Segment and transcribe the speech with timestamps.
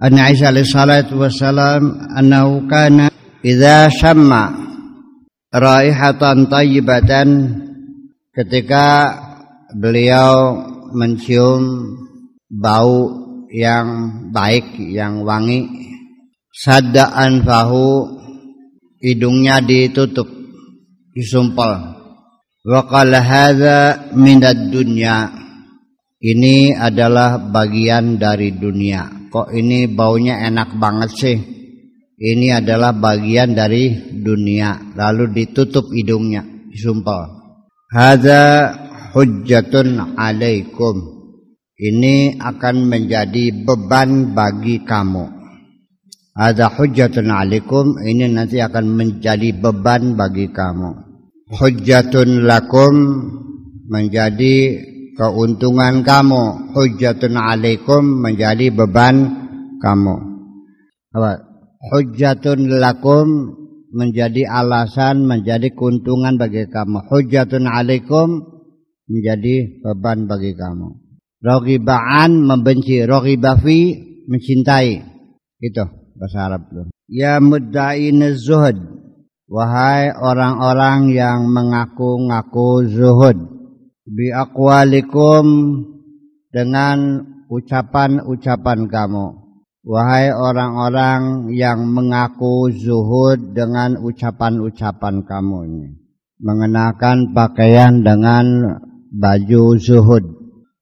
[0.00, 3.12] an Aisyah alaihi salatu wassalam annahu kana
[3.44, 4.48] idza shamma
[5.52, 7.28] raihatan tayyibatan.
[8.30, 9.18] Ketika
[9.76, 10.56] beliau
[10.96, 11.92] mencium
[12.48, 13.12] bau
[13.52, 13.86] yang
[14.32, 15.66] baik yang wangi
[16.54, 18.16] sadda anfahu
[19.02, 20.30] hidungnya ditutup
[21.12, 22.00] disumpel.
[22.64, 25.28] Wa qala hadza minad dunya
[26.22, 31.38] ini adalah bagian dari dunia kok ini baunya enak banget sih?
[32.20, 36.44] Ini adalah bagian dari dunia lalu ditutup hidungnya.
[36.68, 37.40] Disumpel.
[37.88, 38.70] Hadza
[39.16, 41.00] hujjatun alaikum.
[41.80, 45.24] Ini akan menjadi beban bagi kamu.
[46.36, 47.96] Ada hujjatun alaikum.
[48.04, 50.90] Ini nanti akan menjadi beban bagi kamu.
[51.56, 52.94] Hujjatun lakum
[53.88, 54.78] menjadi
[55.16, 56.74] keuntungan kamu.
[56.74, 59.16] Hujjatun alaikum menjadi beban
[59.80, 60.16] kamu.
[61.16, 61.32] Apa?
[61.80, 63.56] Hujjatun lakum
[63.90, 67.08] menjadi alasan, menjadi keuntungan bagi kamu.
[67.10, 68.44] Hujjatun alaikum
[69.10, 70.88] menjadi beban bagi kamu.
[71.40, 73.96] Rogibaan membenci, rogibafi
[74.28, 75.02] mencintai.
[75.58, 75.84] Itu
[76.14, 76.86] bahasa Arab tuh.
[77.10, 78.76] Ya mudda'in zuhud.
[79.50, 83.59] Wahai orang-orang yang mengaku-ngaku zuhud.
[84.08, 85.44] Bi aqwalikum
[86.48, 87.20] dengan
[87.52, 89.26] ucapan-ucapan kamu.
[89.80, 95.88] Wahai orang-orang yang mengaku zuhud dengan ucapan-ucapan kamu ini.
[96.40, 98.76] Mengenakan pakaian dengan
[99.12, 100.24] baju zuhud.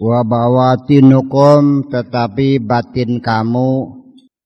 [0.00, 3.70] Wa bawatinukum tetapi batin kamu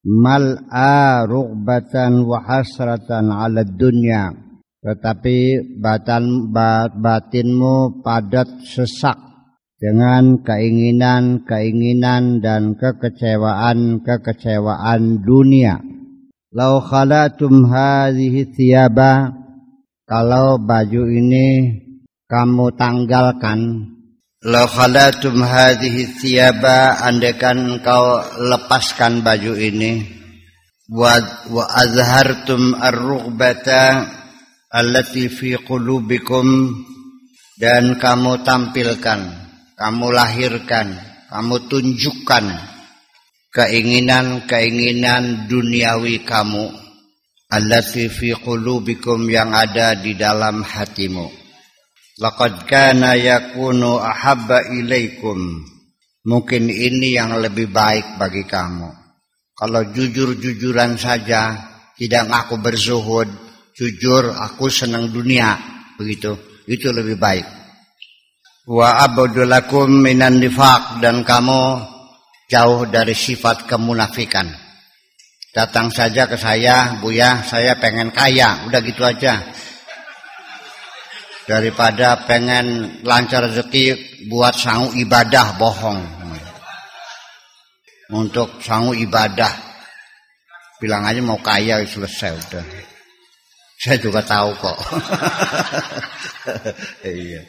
[0.06, 4.45] mal'a rughbatan wa hasratan 'ala dunya
[4.86, 6.54] tetapi batan
[6.94, 9.18] batinmu padat sesak
[9.82, 15.82] dengan keinginan-keinginan dan kekecewaan-kekecewaan dunia.
[16.54, 19.34] Lau khalatum hadhihi thiyaba
[20.06, 21.82] kalau baju ini
[22.30, 23.90] kamu tanggalkan
[24.46, 30.06] Lau khalatum hadhihi thiyaba andekan engkau lepaskan baju ini
[30.86, 31.18] wa
[31.50, 34.06] wa azhartum ar-rughbata
[34.72, 36.74] allati fi qulubikum
[37.56, 39.20] dan kamu tampilkan,
[39.78, 40.98] kamu lahirkan,
[41.30, 42.44] kamu tunjukkan
[43.54, 46.66] keinginan-keinginan duniawi kamu
[47.48, 51.30] allati fi qulubikum yang ada di dalam hatimu.
[52.16, 55.62] Laqad kana yakunu ahabba ilaikum.
[56.26, 58.90] Mungkin ini yang lebih baik bagi kamu.
[59.54, 61.54] Kalau jujur-jujuran saja,
[61.94, 63.45] tidak ngaku berzuhud,
[63.76, 65.54] jujur aku senang dunia,
[66.00, 66.32] begitu.
[66.66, 67.46] Itu lebih baik.
[68.66, 70.98] Wa abudulakum minan nifaq.
[70.98, 71.60] Dan kamu
[72.50, 74.48] jauh dari sifat kemunafikan.
[75.54, 79.40] Datang saja ke saya, Buya, saya pengen kaya, udah gitu aja.
[81.46, 86.02] Daripada pengen lancar rezeki buat sangu ibadah bohong.
[88.10, 89.64] Untuk sangu ibadah.
[90.76, 92.95] Bilang aja mau kaya selesai udah
[93.76, 94.78] saya juga tahu kok.
[97.02, 97.42] Iya.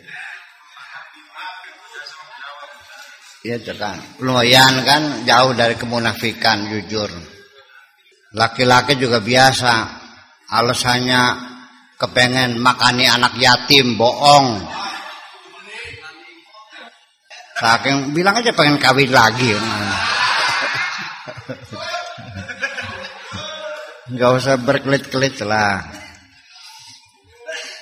[3.45, 7.05] Iya kan lumayan kan jauh dari kemunafikan jujur.
[8.33, 10.01] Laki-laki juga biasa.
[10.49, 11.21] Alasannya
[12.01, 14.65] kepengen makani anak yatim bohong.
[17.61, 19.53] Saking bilang aja pengen kawin lagi.
[24.17, 25.96] Nggak usah berkelit-kelit lah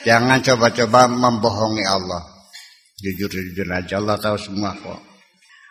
[0.06, 2.22] jangan coba-coba membohongi Allah.
[3.02, 5.02] Jujur-jujur aja Allah tahu semua kok.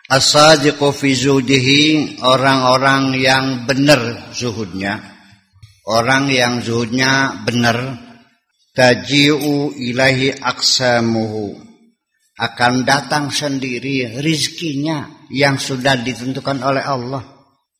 [0.05, 5.01] As-sadiqu fi zuhdihi orang-orang yang benar zuhudnya.
[5.89, 8.05] Orang yang zuhudnya benar.
[8.75, 11.55] Taji'u ilahi aksamuhu
[12.35, 17.23] akan datang sendiri rizkinya yang sudah ditentukan oleh Allah.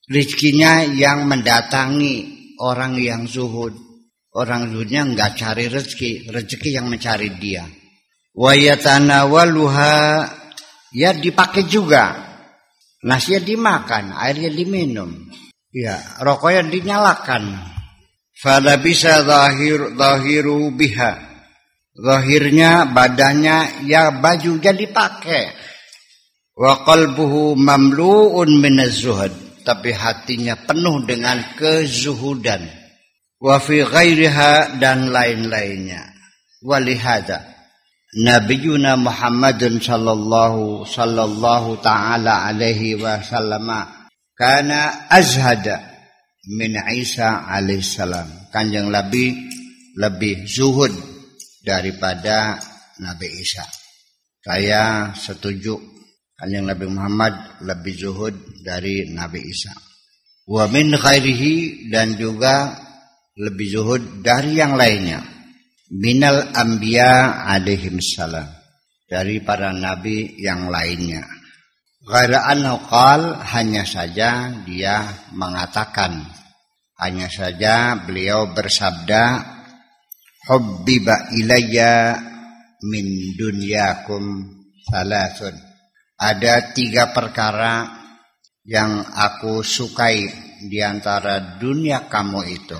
[0.07, 2.15] Rizkinya yang mendatangi
[2.63, 3.84] orang yang zuhud
[4.35, 7.63] orang zuhudnya enggak cari rezeki rezeki yang mencari dia
[8.35, 9.95] wayatanawaluha
[10.91, 12.35] ya dipakai juga
[13.01, 15.31] nasinya dimakan airnya diminum
[15.71, 17.73] ya rokoknya dinyalakan
[18.35, 21.23] Fala bisa zahir zahiru biha.
[21.95, 25.55] Zahirnya badannya ya baju jadi pakai.
[26.59, 29.31] Wa qalbuhu mamlu'un min zuhud
[29.63, 32.67] tapi hatinya penuh dengan kezuhudan.
[33.41, 36.13] Wa fi ghairiha dan lain-lainnya.
[36.65, 37.55] Walihada
[38.15, 43.67] Nabiyuna Muhammadun sallallahu sallallahu taala alaihi wasallam
[44.31, 45.83] karena azhada
[46.55, 48.55] min Isa alaihissalam.
[48.55, 49.35] Kanjeng Nabi
[49.99, 50.95] lebih zuhud
[51.59, 52.55] daripada
[53.03, 53.67] Nabi Isa.
[54.39, 55.75] Saya setuju
[56.37, 59.73] kanjeng Nabi Muhammad lebih zuhud dari Nabi Isa.
[60.45, 62.84] Wa min khairihi dan juga
[63.35, 65.19] lebih zuhud dari yang lainnya.
[65.91, 68.47] Minal anbiya alaihim salam.
[69.05, 71.21] Dari para nabi yang lainnya.
[72.05, 72.85] Ghaira annahu
[73.53, 76.21] hanya saja dia mengatakan
[77.01, 79.41] hanya saja beliau bersabda
[80.45, 82.13] hubbiba ilayya
[82.85, 84.21] min dunyakum
[84.85, 85.57] salasun
[86.21, 87.89] ada tiga perkara
[88.63, 90.29] yang aku sukai
[90.69, 92.79] di antara dunia kamu itu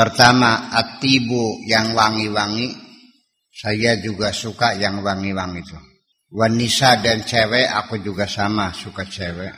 [0.00, 2.72] pertama atibu yang wangi-wangi.
[3.52, 5.76] Saya juga suka yang wangi-wangi itu.
[6.32, 9.52] Wanisa dan cewek aku juga sama suka cewek.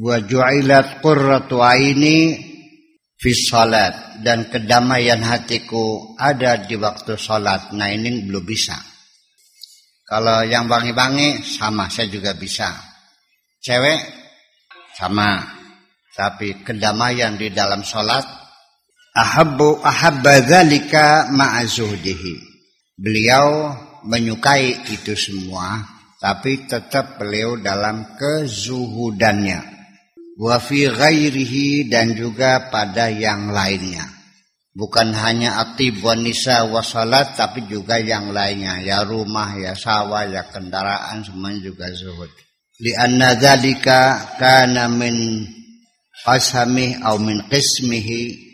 [0.00, 2.40] Wa ju'ilat qurratu aini
[3.20, 4.24] fi salat.
[4.24, 7.76] Dan kedamaian hatiku ada di waktu salat.
[7.76, 8.80] Nah ini belum bisa.
[10.08, 11.92] Kalau yang wangi-wangi sama.
[11.92, 12.72] Saya juga bisa.
[13.60, 14.00] Cewek
[14.96, 15.44] sama.
[16.16, 18.45] Tapi kedamaian di dalam salat
[19.16, 22.34] ahabbu ahabba dzalika ma'azuhdihi
[23.00, 23.72] beliau
[24.04, 29.60] menyukai itu semua tapi tetap beliau dalam kezuhudannya.
[30.36, 34.04] Wa fi ghairihi dan juga pada yang lainnya.
[34.76, 38.84] Bukan hanya atib wa nisa wa salat tapi juga yang lainnya.
[38.84, 42.28] Ya rumah ya sawah ya kendaraan semuanya juga zuhud.
[42.84, 45.48] Li anna dzalika kana min
[46.26, 48.45] qasami au min qismihi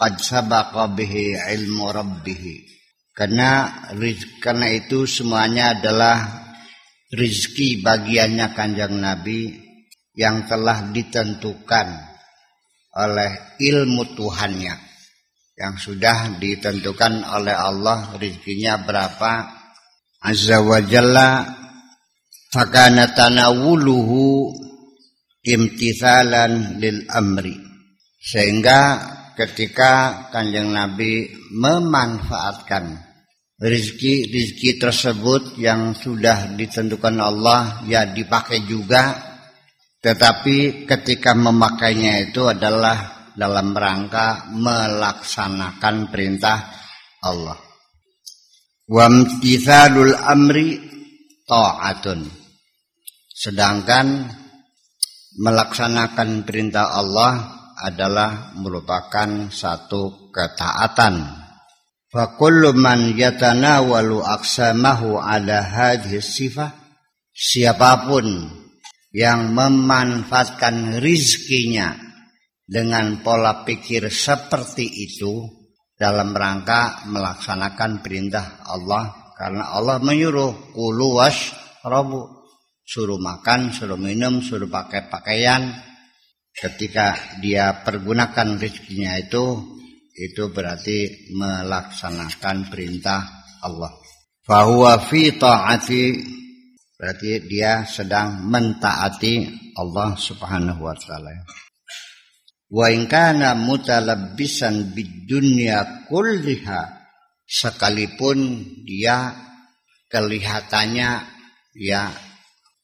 [0.00, 2.70] qad sabaqa bihi ilmu rabbih
[3.12, 3.84] karena
[4.40, 6.40] karena itu semuanya adalah
[7.12, 9.50] rizki bagiannya kanjeng Nabi
[10.16, 11.88] yang telah ditentukan
[12.96, 13.30] oleh
[13.60, 14.74] ilmu Tuhannya.
[15.60, 19.60] Yang sudah ditentukan oleh Allah rizkinya berapa?
[20.24, 21.44] Azza wa jalla
[22.48, 24.56] fakana tanawuluhu
[25.44, 27.56] imtithalan lil amri.
[28.20, 28.80] Sehingga
[29.40, 33.00] ketika kanjeng Nabi memanfaatkan
[33.56, 39.16] rizki-rizki tersebut yang sudah ditentukan Allah ya dipakai juga
[40.04, 46.72] tetapi ketika memakainya itu adalah dalam rangka melaksanakan perintah
[47.20, 47.56] Allah.
[48.88, 50.80] Wamtithalul amri
[51.44, 52.26] ta'atun.
[53.28, 54.24] Sedangkan
[55.36, 61.40] melaksanakan perintah Allah adalah merupakan satu ketaatan.
[62.10, 66.74] Fakullu man yatanawalu aksamahu ala hadhihi sifah
[67.30, 68.26] siapa pun
[69.14, 71.94] yang memanfaatkan rizkinya
[72.66, 75.46] dengan pola pikir seperti itu
[75.94, 81.18] dalam rangka melaksanakan perintah Allah karena Allah menyuruh kulu
[81.86, 82.40] rabu
[82.90, 85.89] suruh makan, suruh minum, suruh pakai pakaian
[86.54, 89.78] ketika dia pergunakan rizkinya itu
[90.20, 93.24] itu berarti melaksanakan perintah
[93.64, 93.92] Allah.
[94.44, 96.04] Fahuwa fi ta'ati
[97.00, 99.48] berarti dia sedang mentaati
[99.78, 101.32] Allah Subhanahu wa taala.
[102.70, 107.00] Wa in kana mutalabbisan bidunya kulliha
[107.48, 109.34] sekalipun dia
[110.06, 111.10] kelihatannya
[111.74, 112.10] ya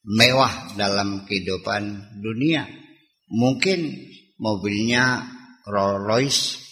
[0.07, 2.86] mewah dalam kehidupan dunia.
[3.26, 3.80] Mungkin
[4.38, 5.26] mobilnya
[5.66, 6.66] Rolls Royce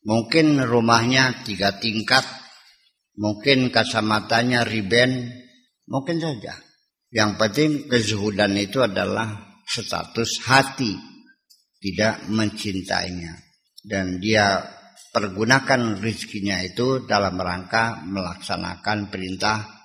[0.00, 2.24] Mungkin rumahnya tiga tingkat,
[3.20, 5.28] mungkin kacamatanya riben,
[5.84, 6.56] mungkin saja.
[7.12, 10.96] Yang penting kezuhudan itu adalah status hati,
[11.84, 13.44] tidak mencintainya.
[13.76, 14.64] Dan dia
[15.12, 19.79] pergunakan rizkinya itu dalam rangka melaksanakan perintah